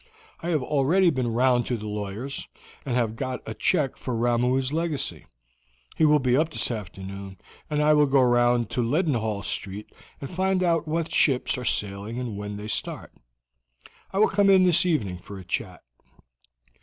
[0.41, 2.47] I have already been round to the lawyer's,
[2.87, 5.27] and have got a check for Ramoo's legacy.
[5.95, 7.37] He will be up this afternoon,
[7.69, 12.17] and I will go round to Leadenhall Street and find out what ships are sailing
[12.17, 13.13] and when they start.
[14.11, 15.83] I will come in this evening for a chat."